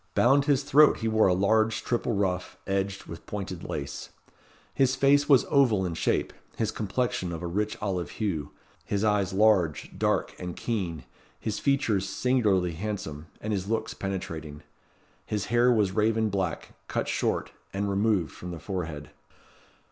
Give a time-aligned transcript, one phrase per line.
[0.15, 4.09] Bound his throat he wore a large, triple ruff, edged with pointed lace.
[4.73, 8.49] His face was oval in shape, his complexion of a rich olive hue,
[8.83, 11.03] his eyes large, dark, and keen,
[11.39, 14.63] his features singularly handsome, and his looks penetrating.
[15.27, 19.11] His hair was raven black, cut short, and removed from the forehead.